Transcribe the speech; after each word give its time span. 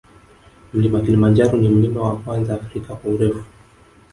Mlima 0.73 1.01
kilimanjaro 1.01 1.57
ni 1.57 1.69
mlima 1.69 2.01
wa 2.01 2.15
kwanza 2.19 2.53
afrika 2.53 2.95
kwa 2.95 3.11
urefu 3.11 3.43